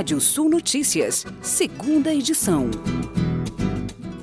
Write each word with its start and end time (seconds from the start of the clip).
Rádio 0.00 0.18
Sul 0.18 0.48
Notícias, 0.48 1.26
segunda 1.42 2.10
edição. 2.10 2.70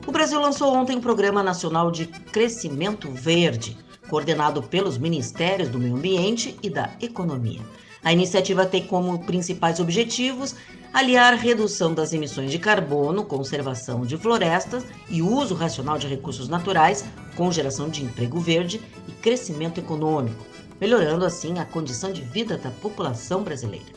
O 0.08 0.12
Brasil 0.12 0.42
lançou 0.42 0.74
ontem 0.74 0.98
o 0.98 1.02
Programa 1.02 1.44
Nacional 1.44 1.92
de 1.92 2.08
Crescimento 2.08 3.12
Verde, 3.12 3.78
coordenado 4.10 4.64
pelos 4.64 4.98
Ministérios 4.98 5.70
do 5.70 5.78
Meio 5.78 5.96
Ambiente 5.96 6.58
e 6.64 6.70
da 6.72 6.90
Economia. 7.00 7.62
A 8.04 8.12
iniciativa 8.12 8.66
tem 8.66 8.88
como 8.88 9.20
principais 9.20 9.80
objetivos 9.80 10.56
aliar 10.92 11.36
redução 11.36 11.94
das 11.94 12.12
emissões 12.12 12.50
de 12.50 12.58
carbono, 12.58 13.24
conservação 13.24 14.02
de 14.02 14.18
florestas 14.18 14.84
e 15.08 15.22
uso 15.22 15.54
racional 15.54 16.00
de 16.00 16.08
recursos 16.08 16.50
naturais 16.50 17.06
com 17.36 17.52
geração 17.52 17.88
de 17.88 18.04
emprego 18.04 18.40
verde 18.40 18.82
e 19.08 19.12
crescimento 19.12 19.80
econômico, 19.80 20.44
melhorando 20.82 21.24
assim 21.24 21.60
a 21.60 21.66
condição 21.66 22.12
de 22.12 22.24
vida 22.24 22.58
da 22.58 22.72
população 22.72 23.44
brasileira. 23.44 23.97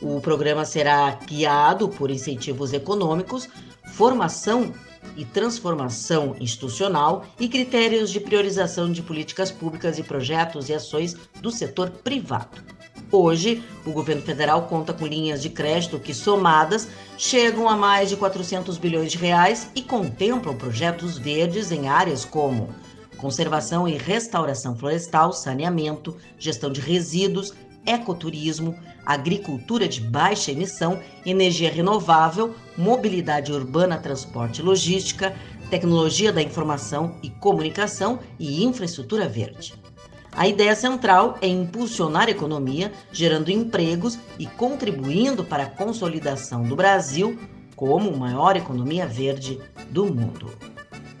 O 0.00 0.20
programa 0.20 0.64
será 0.64 1.10
guiado 1.10 1.88
por 1.88 2.10
incentivos 2.10 2.72
econômicos, 2.72 3.48
formação 3.92 4.72
e 5.16 5.24
transformação 5.24 6.36
institucional 6.38 7.24
e 7.38 7.48
critérios 7.48 8.10
de 8.10 8.20
priorização 8.20 8.92
de 8.92 9.02
políticas 9.02 9.50
públicas 9.50 9.98
e 9.98 10.02
projetos 10.02 10.68
e 10.68 10.74
ações 10.74 11.16
do 11.40 11.50
setor 11.50 11.90
privado. 11.90 12.62
Hoje, 13.10 13.62
o 13.86 13.90
governo 13.90 14.22
federal 14.22 14.66
conta 14.66 14.92
com 14.92 15.06
linhas 15.06 15.40
de 15.40 15.48
crédito 15.48 15.98
que, 15.98 16.12
somadas, 16.12 16.88
chegam 17.16 17.68
a 17.68 17.74
mais 17.74 18.10
de 18.10 18.16
400 18.16 18.76
bilhões 18.76 19.10
de 19.10 19.18
reais 19.18 19.70
e 19.74 19.82
contemplam 19.82 20.54
projetos 20.54 21.16
verdes 21.16 21.72
em 21.72 21.88
áreas 21.88 22.24
como 22.24 22.68
conservação 23.16 23.88
e 23.88 23.96
restauração 23.96 24.76
florestal, 24.76 25.32
saneamento, 25.32 26.16
gestão 26.38 26.70
de 26.70 26.80
resíduos, 26.80 27.52
ecoturismo, 27.88 28.76
agricultura 29.04 29.88
de 29.88 30.00
baixa 30.00 30.52
emissão, 30.52 31.00
energia 31.24 31.72
renovável, 31.72 32.54
mobilidade 32.76 33.52
urbana, 33.52 33.96
transporte 33.96 34.60
e 34.60 34.64
logística, 34.64 35.34
tecnologia 35.70 36.32
da 36.32 36.42
informação 36.42 37.16
e 37.22 37.30
comunicação 37.30 38.18
e 38.38 38.64
infraestrutura 38.64 39.28
verde. 39.28 39.74
A 40.32 40.46
ideia 40.46 40.76
central 40.76 41.36
é 41.40 41.48
impulsionar 41.48 42.28
a 42.28 42.30
economia, 42.30 42.92
gerando 43.10 43.50
empregos 43.50 44.18
e 44.38 44.46
contribuindo 44.46 45.42
para 45.42 45.64
a 45.64 45.70
consolidação 45.70 46.62
do 46.62 46.76
Brasil 46.76 47.38
como 47.74 48.16
maior 48.16 48.56
economia 48.56 49.06
verde 49.06 49.58
do 49.90 50.04
mundo. 50.04 50.77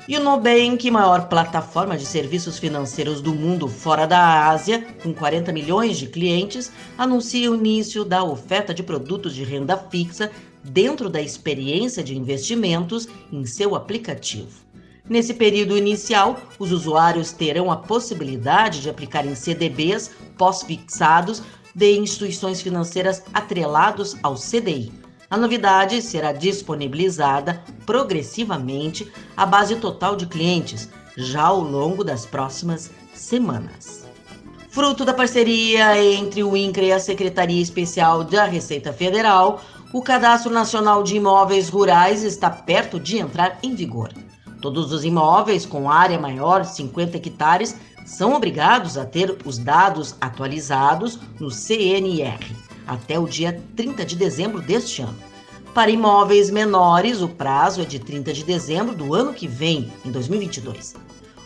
E 0.08 0.16
o 0.16 0.24
Nubank, 0.24 0.90
maior 0.90 1.28
plataforma 1.28 1.94
de 1.94 2.06
serviços 2.06 2.58
financeiros 2.58 3.20
do 3.20 3.34
mundo 3.34 3.68
fora 3.68 4.06
da 4.06 4.48
Ásia, 4.48 4.82
com 5.02 5.12
40 5.12 5.52
milhões 5.52 5.98
de 5.98 6.06
clientes, 6.06 6.72
anuncia 6.96 7.50
o 7.50 7.54
início 7.54 8.06
da 8.06 8.24
oferta 8.24 8.72
de 8.72 8.82
produtos 8.82 9.34
de 9.34 9.44
renda 9.44 9.76
fixa 9.76 10.30
dentro 10.64 11.10
da 11.10 11.20
experiência 11.20 12.02
de 12.02 12.16
investimentos 12.16 13.06
em 13.30 13.44
seu 13.44 13.76
aplicativo. 13.76 14.48
Nesse 15.06 15.34
período 15.34 15.76
inicial, 15.76 16.40
os 16.58 16.72
usuários 16.72 17.30
terão 17.30 17.70
a 17.70 17.76
possibilidade 17.76 18.80
de 18.80 18.88
aplicar 18.88 19.26
em 19.26 19.34
CDBs 19.34 20.10
pós-fixados 20.38 21.42
de 21.74 21.98
instituições 21.98 22.62
financeiras 22.62 23.22
atrelados 23.34 24.16
ao 24.22 24.36
CDI. 24.36 24.90
A 25.30 25.36
novidade 25.36 26.00
será 26.00 26.32
disponibilizada 26.32 27.62
progressivamente 27.84 29.12
à 29.36 29.44
base 29.44 29.76
total 29.76 30.16
de 30.16 30.24
clientes, 30.26 30.88
já 31.18 31.42
ao 31.42 31.60
longo 31.60 32.02
das 32.02 32.24
próximas 32.24 32.90
semanas. 33.12 34.06
Fruto 34.70 35.04
da 35.04 35.12
parceria 35.12 36.02
entre 36.02 36.42
o 36.42 36.56
INCRE 36.56 36.86
e 36.86 36.92
a 36.92 36.98
Secretaria 36.98 37.60
Especial 37.60 38.24
da 38.24 38.44
Receita 38.44 38.90
Federal, 38.90 39.60
o 39.92 40.00
Cadastro 40.00 40.50
Nacional 40.50 41.02
de 41.02 41.16
Imóveis 41.16 41.68
Rurais 41.68 42.22
está 42.22 42.48
perto 42.48 42.98
de 42.98 43.18
entrar 43.18 43.58
em 43.62 43.74
vigor. 43.74 44.10
Todos 44.62 44.92
os 44.92 45.04
imóveis 45.04 45.66
com 45.66 45.90
área 45.90 46.18
maior 46.18 46.62
de 46.62 46.74
50 46.74 47.18
hectares 47.18 47.76
são 48.06 48.32
obrigados 48.32 48.96
a 48.96 49.04
ter 49.04 49.36
os 49.44 49.58
dados 49.58 50.16
atualizados 50.22 51.18
no 51.38 51.50
CNR 51.50 52.67
até 52.88 53.18
o 53.18 53.28
dia 53.28 53.62
30 53.76 54.04
de 54.04 54.16
dezembro 54.16 54.60
deste 54.60 55.02
ano. 55.02 55.16
Para 55.74 55.90
imóveis 55.90 56.50
menores, 56.50 57.20
o 57.20 57.28
prazo 57.28 57.82
é 57.82 57.84
de 57.84 57.98
30 57.98 58.32
de 58.32 58.42
dezembro 58.42 58.96
do 58.96 59.14
ano 59.14 59.34
que 59.34 59.46
vem, 59.46 59.92
em 60.04 60.10
2022. 60.10 60.96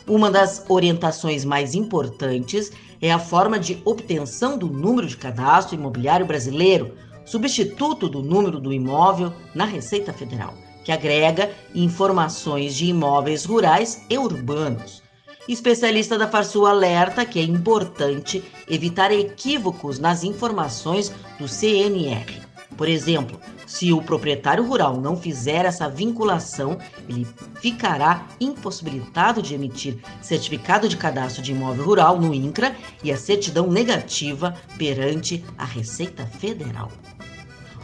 Uma 0.07 0.31
das 0.31 0.65
orientações 0.69 1.45
mais 1.45 1.75
importantes 1.75 2.73
é 3.01 3.13
a 3.13 3.19
forma 3.19 3.59
de 3.59 3.83
obtenção 3.85 4.57
do 4.57 4.69
número 4.69 5.07
de 5.07 5.17
cadastro 5.17 5.75
imobiliário 5.75 6.25
brasileiro, 6.25 6.95
substituto 7.25 8.09
do 8.09 8.23
número 8.23 8.61
do 8.61 8.73
imóvel 8.73 9.33
na 9.55 9.65
Receita 9.65 10.13
Federal 10.13 10.55
que 10.85 10.93
agrega 10.93 11.51
informações 11.75 12.75
de 12.75 12.87
imóveis 12.87 13.45
rurais 13.45 14.05
e 14.09 14.19
urbanos. 14.19 15.02
Especialista 15.49 16.17
da 16.17 16.29
Farsul 16.29 16.67
alerta 16.67 17.25
que 17.25 17.41
é 17.41 17.43
importante 17.43 18.45
evitar 18.71 19.13
equívocos 19.13 19.99
nas 19.99 20.23
informações 20.23 21.13
do 21.39 21.49
CNR. 21.49 22.41
Por 22.77 22.89
exemplo, 22.89 23.41
se 23.67 23.93
o 23.93 24.01
proprietário 24.01 24.65
rural 24.65 25.01
não 25.01 25.17
fizer 25.17 25.65
essa 25.65 25.89
vinculação, 25.89 26.79
ele 27.09 27.27
ficará 27.61 28.29
impossibilitado 28.41 29.43
de 29.43 29.55
emitir 29.55 29.99
certificado 30.23 30.89
de 30.89 30.97
cadastro 30.97 31.43
de 31.43 31.53
imóvel 31.53 31.85
rural 31.85 32.21
no 32.21 32.33
INCRA 32.33 32.77
e 33.03 33.11
a 33.11 33.17
certidão 33.17 33.71
negativa 33.71 34.55
perante 34.79 35.45
a 35.59 35.65
Receita 35.65 36.25
Federal. 36.25 36.91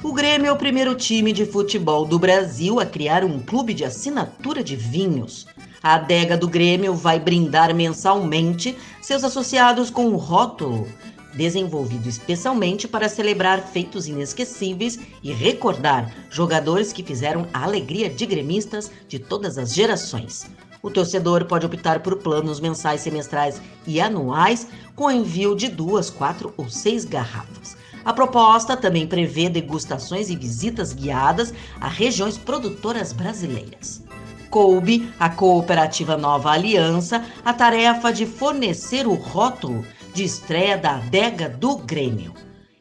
O 0.00 0.12
Grêmio 0.12 0.46
é 0.46 0.52
o 0.52 0.56
primeiro 0.56 0.94
time 0.94 1.32
de 1.32 1.44
futebol 1.44 2.04
do 2.04 2.20
Brasil 2.20 2.78
a 2.78 2.86
criar 2.86 3.25
um 3.25 3.40
clube 3.40 3.75
de 3.75 3.84
assinatura 3.84 4.62
de 4.62 4.76
vinhos. 4.76 5.46
A 5.83 5.94
adega 5.94 6.37
do 6.37 6.49
Grêmio 6.49 6.94
vai 6.94 7.21
brindar 7.21 7.75
mensalmente 7.75 8.77
seus 9.00 9.22
associados 9.22 9.91
com 9.91 10.06
o 10.09 10.16
rótulo, 10.16 10.89
desenvolvido 11.34 12.09
especialmente 12.09 12.89
para 12.89 13.09
celebrar 13.09 13.62
feitos 13.62 14.09
inesquecíveis 14.09 14.99
e 15.22 15.33
recordar 15.33 16.12
jogadores 16.31 16.93
que 16.93 17.05
fizeram 17.05 17.47
a 17.53 17.62
alegria 17.62 18.11
de 18.11 18.27
gremistas 18.27 18.91
de 19.06 19.19
todas 19.19 19.56
as 19.56 19.72
gerações. 19.72 20.50
O 20.83 20.91
torcedor 20.91 21.44
pode 21.44 21.67
optar 21.67 22.00
por 22.00 22.17
planos 22.17 22.61
mensais, 22.61 23.00
semestrais 23.00 23.61
e 23.87 24.00
anuais 24.00 24.67
com 24.97 25.11
envio 25.11 25.55
de 25.55 25.69
duas, 25.69 26.11
quatro 26.11 26.53
ou 26.56 26.69
seis 26.69 27.05
garrafas. 27.05 27.77
A 28.05 28.12
proposta 28.12 28.77
também 28.77 29.06
prevê 29.06 29.49
degustações 29.49 30.31
e 30.31 30.37
visitas 30.37 30.93
guiadas 30.93 31.53
a 31.81 31.88
regiões 31.88 32.38
produtoras 32.38 33.12
brasileiras. 33.12 34.07
Coube 34.50 35.12
à 35.19 35.28
cooperativa 35.28 36.16
Nova 36.16 36.50
Aliança 36.50 37.25
a 37.44 37.53
tarefa 37.53 38.12
de 38.12 38.26
fornecer 38.26 39.06
o 39.06 39.14
rótulo 39.14 39.84
de 40.14 40.25
estreia 40.25 40.76
da 40.76 40.97
adega 40.97 41.48
do 41.48 41.76
Grêmio. 41.76 42.32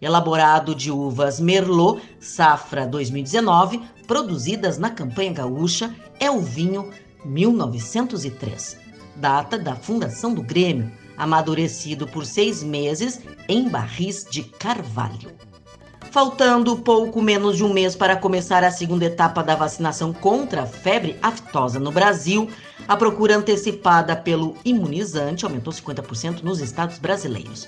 Elaborado 0.01 0.75
de 0.75 0.91
uvas 0.91 1.39
Merlot, 1.39 2.01
safra 2.19 2.85
2019, 2.85 3.81
produzidas 4.05 4.77
na 4.77 4.89
campanha 4.89 5.33
gaúcha, 5.33 5.93
é 6.19 6.29
o 6.29 6.39
vinho 6.39 6.91
1903, 7.25 8.77
data 9.15 9.57
da 9.57 9.75
fundação 9.75 10.33
do 10.33 10.43
Grêmio, 10.43 10.91
amadurecido 11.17 12.07
por 12.07 12.25
seis 12.25 12.63
meses 12.63 13.21
em 13.49 13.67
barris 13.67 14.25
de 14.29 14.43
carvalho. 14.43 15.31
Faltando 16.11 16.77
pouco 16.77 17.21
menos 17.21 17.57
de 17.57 17.63
um 17.63 17.73
mês 17.73 17.95
para 17.95 18.15
começar 18.15 18.63
a 18.63 18.71
segunda 18.71 19.05
etapa 19.05 19.43
da 19.43 19.55
vacinação 19.55 20.13
contra 20.13 20.63
a 20.63 20.65
febre 20.65 21.17
aftosa 21.21 21.79
no 21.79 21.91
Brasil, 21.91 22.49
a 22.87 22.95
procura 22.95 23.35
antecipada 23.35 24.15
pelo 24.15 24.55
imunizante 24.63 25.45
aumentou 25.45 25.73
50% 25.73 26.41
nos 26.43 26.61
estados 26.61 26.97
brasileiros. 26.97 27.67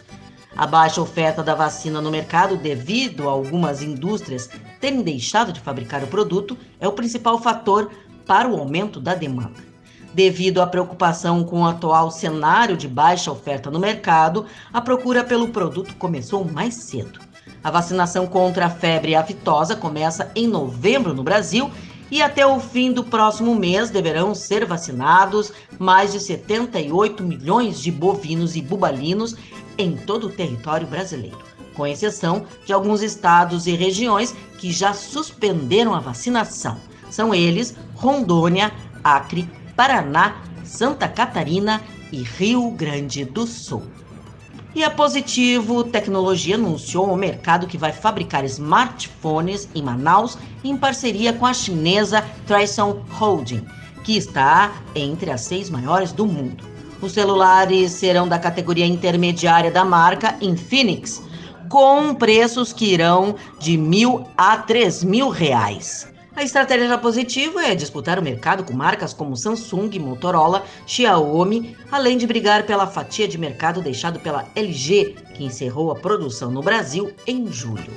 A 0.55 0.65
baixa 0.65 1.01
oferta 1.01 1.43
da 1.43 1.53
vacina 1.53 2.01
no 2.01 2.09
mercado, 2.09 2.57
devido 2.57 3.27
a 3.27 3.31
algumas 3.31 3.81
indústrias 3.81 4.49
terem 4.79 5.01
deixado 5.01 5.51
de 5.51 5.59
fabricar 5.59 6.03
o 6.03 6.07
produto, 6.07 6.57
é 6.79 6.87
o 6.87 6.93
principal 6.93 7.39
fator 7.39 7.91
para 8.25 8.47
o 8.47 8.57
aumento 8.57 8.99
da 8.99 9.13
demanda. 9.13 9.69
Devido 10.13 10.61
à 10.61 10.65
preocupação 10.65 11.43
com 11.43 11.61
o 11.61 11.67
atual 11.67 12.09
cenário 12.09 12.75
de 12.75 12.87
baixa 12.87 13.31
oferta 13.31 13.69
no 13.69 13.79
mercado, 13.79 14.45
a 14.73 14.81
procura 14.81 15.23
pelo 15.23 15.49
produto 15.49 15.95
começou 15.95 16.43
mais 16.43 16.73
cedo. 16.75 17.28
A 17.63 17.69
vacinação 17.69 18.25
contra 18.25 18.65
a 18.65 18.69
febre 18.69 19.15
aftosa 19.15 19.75
começa 19.75 20.31
em 20.35 20.47
novembro 20.47 21.13
no 21.13 21.23
Brasil 21.23 21.69
e 22.11 22.21
até 22.21 22.45
o 22.45 22.59
fim 22.59 22.91
do 22.91 23.03
próximo 23.03 23.53
mês 23.55 23.89
deverão 23.89 24.33
ser 24.33 24.65
vacinados 24.65 25.51
mais 25.77 26.11
de 26.11 26.19
78 26.19 27.23
milhões 27.23 27.81
de 27.81 27.91
bovinos 27.91 28.55
e 28.55 28.61
bubalinos 28.61 29.35
em 29.77 29.95
todo 29.95 30.27
o 30.27 30.31
território 30.31 30.87
brasileiro, 30.87 31.37
com 31.73 31.85
exceção 31.85 32.45
de 32.65 32.73
alguns 32.73 33.01
estados 33.01 33.67
e 33.67 33.73
regiões 33.73 34.35
que 34.57 34.71
já 34.71 34.93
suspenderam 34.93 35.93
a 35.93 35.99
vacinação. 35.99 36.77
São 37.09 37.33
eles 37.33 37.75
Rondônia, 37.95 38.71
Acre, 39.03 39.49
Paraná, 39.75 40.41
Santa 40.63 41.07
Catarina 41.07 41.81
e 42.11 42.23
Rio 42.23 42.71
Grande 42.71 43.23
do 43.23 43.45
Sul. 43.45 43.83
E 44.75 44.83
a 44.83 44.91
Positivo 44.91 45.83
Tecnologia 45.83 46.53
anunciou 46.53 47.11
o 47.11 47.17
mercado 47.17 47.65
que 47.65 47.77
vai 47.77 47.91
fabricar 47.91 48.45
smartphones 48.45 49.67
em 49.73 49.81
Manaus 49.81 50.37
em 50.63 50.77
parceria 50.77 51.33
com 51.33 51.45
a 51.45 51.53
chinesa 51.53 52.23
Trison 52.45 53.03
Holding, 53.19 53.65
que 54.03 54.15
está 54.15 54.71
entre 54.93 55.31
as 55.31 55.41
seis 55.41 55.71
maiores 55.71 56.11
do 56.11 56.25
mundo. 56.25 56.63
Os 57.01 57.13
celulares 57.13 57.93
serão 57.93 58.27
da 58.27 58.37
categoria 58.37 58.85
intermediária 58.85 59.71
da 59.71 59.83
marca 59.83 60.35
Infinix, 60.39 61.23
com 61.67 62.13
preços 62.13 62.71
que 62.71 62.93
irão 62.93 63.35
de 63.59 63.75
mil 63.75 64.27
a 64.37 64.57
três 64.57 65.03
mil 65.03 65.29
reais. 65.29 66.07
A 66.39 66.43
estratégia 66.43 66.87
da 66.87 66.97
Positivo 66.97 67.59
é 67.59 67.75
disputar 67.75 68.17
o 68.17 68.21
mercado 68.21 68.63
com 68.63 68.71
marcas 68.71 69.13
como 69.13 69.35
Samsung, 69.35 69.99
Motorola, 69.99 70.63
Xiaomi, 70.87 71.75
além 71.91 72.17
de 72.17 72.25
brigar 72.25 72.65
pela 72.65 72.87
fatia 72.87 73.27
de 73.27 73.37
mercado 73.37 73.81
deixado 73.81 74.21
pela 74.21 74.47
LG, 74.55 75.17
que 75.35 75.43
encerrou 75.43 75.91
a 75.91 75.95
produção 75.95 76.49
no 76.49 76.61
Brasil 76.61 77.11
em 77.27 77.51
julho. 77.51 77.91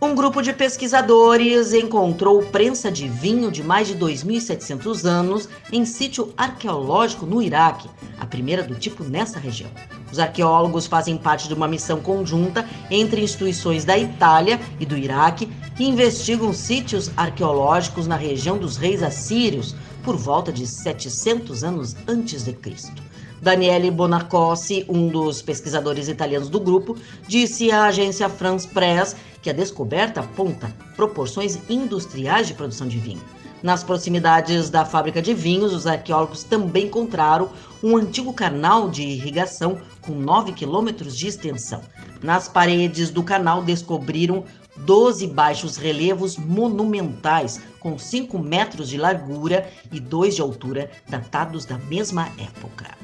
Um 0.00 0.14
grupo 0.14 0.40
de 0.40 0.52
pesquisadores 0.52 1.72
encontrou 1.72 2.40
prensa 2.40 2.88
de 2.88 3.08
vinho 3.08 3.50
de 3.50 3.64
mais 3.64 3.88
de 3.88 3.96
2.700 3.96 5.04
anos 5.04 5.48
em 5.72 5.84
sítio 5.84 6.32
arqueológico 6.36 7.26
no 7.26 7.42
Iraque, 7.42 7.90
a 8.20 8.26
primeira 8.26 8.62
do 8.62 8.76
tipo 8.76 9.02
nessa 9.02 9.40
região. 9.40 9.72
Os 10.10 10.18
arqueólogos 10.18 10.86
fazem 10.86 11.16
parte 11.16 11.48
de 11.48 11.54
uma 11.54 11.68
missão 11.68 12.00
conjunta 12.00 12.68
entre 12.90 13.22
instituições 13.22 13.84
da 13.84 13.96
Itália 13.96 14.60
e 14.78 14.86
do 14.86 14.96
Iraque 14.96 15.46
que 15.76 15.84
investigam 15.84 16.52
sítios 16.52 17.10
arqueológicos 17.16 18.06
na 18.06 18.16
região 18.16 18.58
dos 18.58 18.76
reis 18.76 19.02
assírios 19.02 19.74
por 20.02 20.16
volta 20.16 20.52
de 20.52 20.66
700 20.66 21.62
anos 21.62 21.96
antes 22.08 22.44
de 22.44 22.52
Cristo. 22.52 23.02
Daniele 23.40 23.90
Bonacossi, 23.90 24.84
um 24.88 25.08
dos 25.08 25.40
pesquisadores 25.40 26.08
italianos 26.08 26.50
do 26.50 26.60
grupo, 26.60 26.96
disse 27.26 27.70
à 27.70 27.84
agência 27.84 28.28
France 28.28 28.68
Press 28.68 29.16
que 29.40 29.48
a 29.48 29.54
descoberta 29.54 30.20
aponta 30.20 30.74
proporções 30.94 31.58
industriais 31.68 32.46
de 32.46 32.54
produção 32.54 32.86
de 32.86 32.98
vinho. 32.98 33.22
Nas 33.62 33.84
proximidades 33.84 34.70
da 34.70 34.86
fábrica 34.86 35.20
de 35.20 35.34
vinhos, 35.34 35.74
os 35.74 35.86
arqueólogos 35.86 36.42
também 36.42 36.86
encontraram 36.86 37.50
um 37.82 37.96
antigo 37.96 38.32
canal 38.32 38.88
de 38.88 39.02
irrigação 39.02 39.78
com 40.00 40.14
9 40.14 40.52
quilômetros 40.52 41.16
de 41.16 41.26
extensão. 41.26 41.82
Nas 42.22 42.48
paredes 42.48 43.10
do 43.10 43.22
canal 43.22 43.62
descobriram 43.62 44.44
12 44.78 45.26
baixos 45.26 45.76
relevos 45.76 46.38
monumentais 46.38 47.60
com 47.78 47.98
5 47.98 48.38
metros 48.38 48.88
de 48.88 48.96
largura 48.96 49.68
e 49.92 50.00
2 50.00 50.36
de 50.36 50.40
altura, 50.40 50.90
datados 51.08 51.66
da 51.66 51.76
mesma 51.76 52.28
época. 52.38 52.96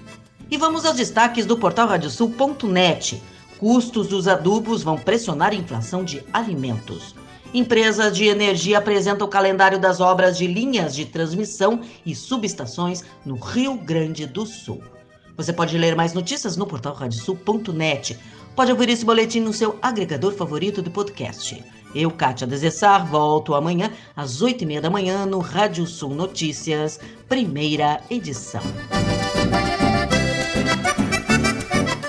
E 0.50 0.56
vamos 0.56 0.86
aos 0.86 0.96
destaques 0.96 1.44
do 1.44 1.58
portal 1.58 1.88
radiosul.net. 1.88 3.22
Custos 3.58 4.08
dos 4.08 4.28
adubos 4.28 4.82
vão 4.82 4.96
pressionar 4.96 5.50
a 5.50 5.56
inflação 5.56 6.04
de 6.04 6.22
alimentos. 6.32 7.14
Empresas 7.54 8.16
de 8.16 8.26
energia 8.26 8.78
apresentam 8.78 9.26
o 9.26 9.30
calendário 9.30 9.78
das 9.78 10.00
obras 10.00 10.36
de 10.36 10.46
linhas 10.46 10.94
de 10.94 11.06
transmissão 11.06 11.80
e 12.04 12.14
subestações 12.14 13.04
no 13.24 13.36
Rio 13.36 13.76
Grande 13.76 14.26
do 14.26 14.44
Sul. 14.44 14.82
Você 15.36 15.52
pode 15.52 15.76
ler 15.76 15.94
mais 15.94 16.12
notícias 16.12 16.56
no 16.56 16.66
portal 16.66 16.94
radiosul.net. 16.94 18.18
Pode 18.54 18.72
ouvir 18.72 18.88
esse 18.88 19.04
boletim 19.04 19.40
no 19.40 19.52
seu 19.52 19.78
agregador 19.82 20.32
favorito 20.32 20.80
de 20.80 20.88
podcast. 20.88 21.62
Eu, 21.94 22.10
Kátia 22.10 22.46
Desessar, 22.46 23.06
volto 23.06 23.54
amanhã 23.54 23.90
às 24.14 24.40
oito 24.42 24.64
e 24.64 24.66
meia 24.66 24.80
da 24.80 24.90
manhã 24.90 25.26
no 25.26 25.38
Rádio 25.38 25.86
Sul 25.86 26.14
Notícias, 26.14 26.98
primeira 27.28 28.00
edição. 28.10 28.62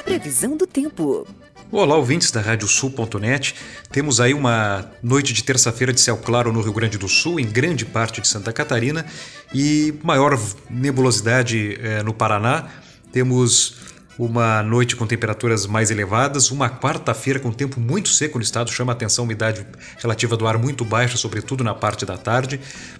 Previsão 0.03 0.57
do 0.57 0.65
tempo. 0.65 1.27
Olá, 1.69 1.97
ouvintes 1.97 2.31
da 2.31 2.39
Radiosul.net. 2.39 3.53
Temos 3.91 4.21
aí 4.21 4.33
uma 4.33 4.89
noite 5.03 5.33
de 5.33 5.43
terça-feira 5.43 5.91
de 5.91 5.99
céu 5.99 6.15
claro 6.15 6.53
no 6.53 6.61
Rio 6.61 6.71
Grande 6.71 6.97
do 6.97 7.09
Sul, 7.09 7.41
em 7.41 7.45
grande 7.45 7.83
parte 7.85 8.21
de 8.21 8.27
Santa 8.29 8.53
Catarina, 8.53 9.05
e 9.53 9.93
maior 10.01 10.39
nebulosidade 10.69 11.77
eh, 11.81 12.01
no 12.03 12.13
Paraná. 12.13 12.69
Temos 13.11 13.75
uma 14.17 14.63
noite 14.63 14.95
com 14.95 15.05
temperaturas 15.05 15.65
mais 15.65 15.91
elevadas, 15.91 16.51
uma 16.51 16.69
quarta-feira 16.69 17.39
com 17.39 17.51
tempo 17.51 17.79
muito 17.79 18.09
seco 18.09 18.37
no 18.37 18.43
estado, 18.43 18.71
chama 18.71 18.91
a 18.91 18.95
atenção 18.95 19.23
a 19.23 19.25
umidade 19.25 19.65
relativa 19.97 20.35
do 20.35 20.47
ar 20.47 20.57
muito 20.57 20.83
baixa, 20.83 21.17
sobretudo 21.17 21.63
na 21.63 21.73
parte 21.73 22.05
da 22.05 22.17
tarde. 22.17 22.59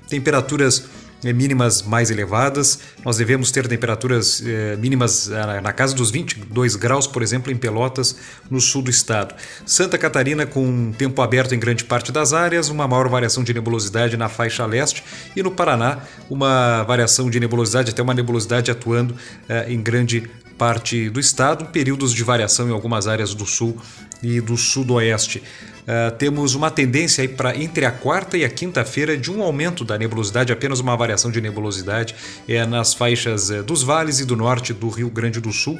Temperaturas 0.09 0.85
é, 1.23 1.33
mínimas 1.33 1.81
mais 1.81 2.11
elevadas. 2.11 2.79
Nós 3.03 3.17
devemos 3.17 3.51
ter 3.51 3.67
temperaturas 3.67 4.43
eh, 4.45 4.75
mínimas 4.75 5.31
eh, 5.31 5.61
na 5.61 5.73
casa 5.73 5.95
dos 5.95 6.11
22 6.11 6.75
graus, 6.75 7.07
por 7.07 7.23
exemplo, 7.23 7.51
em 7.51 7.57
Pelotas, 7.57 8.15
no 8.51 8.61
sul 8.61 8.83
do 8.83 8.91
estado. 8.91 9.33
Santa 9.65 9.97
Catarina 9.97 10.45
com 10.45 10.91
tempo 10.91 11.19
aberto 11.23 11.55
em 11.55 11.59
grande 11.59 11.83
parte 11.83 12.11
das 12.11 12.33
áreas, 12.33 12.69
uma 12.69 12.87
maior 12.87 13.09
variação 13.09 13.43
de 13.43 13.51
nebulosidade 13.51 14.15
na 14.15 14.29
faixa 14.29 14.63
leste 14.67 15.03
e 15.35 15.41
no 15.41 15.49
Paraná 15.49 15.99
uma 16.29 16.83
variação 16.83 17.31
de 17.31 17.39
nebulosidade, 17.39 17.89
até 17.89 18.03
uma 18.03 18.13
nebulosidade 18.13 18.69
atuando 18.69 19.15
eh, 19.49 19.73
em 19.73 19.81
grande 19.81 20.29
parte 20.57 21.09
do 21.09 21.19
estado, 21.19 21.65
períodos 21.65 22.13
de 22.13 22.23
variação 22.23 22.67
em 22.67 22.71
algumas 22.71 23.07
áreas 23.07 23.33
do 23.33 23.45
sul 23.45 23.77
e 24.21 24.41
do 24.41 24.57
sudoeste. 24.57 25.43
Uh, 25.87 26.15
temos 26.17 26.53
uma 26.53 26.69
tendência 26.69 27.21
aí 27.21 27.27
para 27.27 27.55
entre 27.55 27.85
a 27.85 27.91
quarta 27.91 28.37
e 28.37 28.43
a 28.43 28.49
quinta-feira 28.49 29.15
de 29.15 29.31
um 29.31 29.41
aumento 29.41 29.85
da 29.85 29.97
nebulosidade, 29.97 30.51
apenas 30.51 30.79
uma 30.79 30.97
variação 30.97 31.31
de 31.31 31.39
nebulosidade 31.39 32.13
é, 32.47 32.65
nas 32.65 32.93
faixas 32.93 33.49
é, 33.49 33.63
dos 33.63 33.83
vales 33.83 34.19
e 34.19 34.25
do 34.25 34.35
norte 34.35 34.73
do 34.73 34.89
Rio 34.89 35.09
Grande 35.09 35.39
do 35.39 35.53
Sul. 35.53 35.79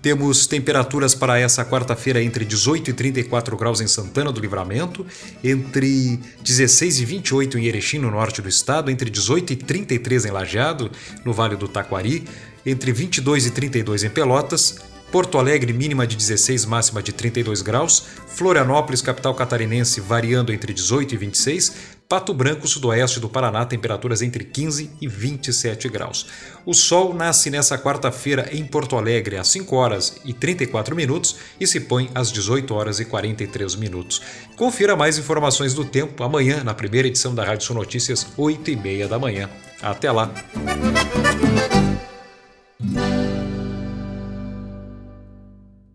Temos 0.00 0.46
temperaturas 0.46 1.14
para 1.14 1.38
essa 1.38 1.64
quarta-feira 1.64 2.22
entre 2.22 2.44
18 2.44 2.90
e 2.90 2.92
34 2.92 3.56
graus 3.56 3.80
em 3.80 3.86
Santana 3.86 4.30
do 4.30 4.38
Livramento, 4.38 5.06
entre 5.42 6.20
16 6.42 7.00
e 7.00 7.04
28 7.06 7.58
em 7.58 7.64
Erechim, 7.64 7.98
no 7.98 8.10
norte 8.10 8.42
do 8.42 8.48
estado, 8.48 8.90
entre 8.90 9.08
18 9.08 9.54
e 9.54 9.56
33 9.56 10.26
em 10.26 10.30
Lajeado, 10.30 10.90
no 11.24 11.32
Vale 11.32 11.56
do 11.56 11.66
Taquari, 11.66 12.24
entre 12.64 12.92
22 12.92 13.46
e 13.46 13.50
32 13.50 14.04
em 14.04 14.10
Pelotas, 14.10 14.78
Porto 15.14 15.38
Alegre, 15.38 15.72
mínima 15.72 16.08
de 16.08 16.16
16, 16.16 16.64
máxima 16.64 17.00
de 17.00 17.12
32 17.12 17.62
graus. 17.62 18.02
Florianópolis, 18.26 19.00
capital 19.00 19.32
catarinense, 19.32 20.00
variando 20.00 20.52
entre 20.52 20.74
18 20.74 21.14
e 21.14 21.16
26. 21.16 21.72
Pato 22.08 22.34
Branco, 22.34 22.66
sudoeste 22.66 23.20
do 23.20 23.28
Paraná, 23.28 23.64
temperaturas 23.64 24.22
entre 24.22 24.42
15 24.42 24.90
e 25.00 25.06
27 25.06 25.88
graus. 25.88 26.26
O 26.66 26.74
sol 26.74 27.14
nasce 27.14 27.48
nessa 27.48 27.78
quarta-feira 27.78 28.48
em 28.50 28.64
Porto 28.64 28.96
Alegre 28.96 29.36
às 29.36 29.46
5 29.46 29.76
horas 29.76 30.16
e 30.24 30.32
34 30.32 30.96
minutos 30.96 31.36
e 31.60 31.66
se 31.66 31.78
põe 31.78 32.10
às 32.12 32.32
18 32.32 32.74
horas 32.74 32.98
e 32.98 33.04
43 33.04 33.76
minutos. 33.76 34.20
Confira 34.56 34.96
mais 34.96 35.16
informações 35.16 35.74
do 35.74 35.84
tempo 35.84 36.24
amanhã 36.24 36.64
na 36.64 36.74
primeira 36.74 37.06
edição 37.06 37.32
da 37.32 37.44
Rádio 37.44 37.66
Sul 37.66 37.76
Notícias, 37.76 38.26
8 38.36 38.68
e 38.68 38.74
meia 38.74 39.06
da 39.06 39.16
manhã. 39.16 39.48
Até 39.80 40.10
lá! 40.10 40.34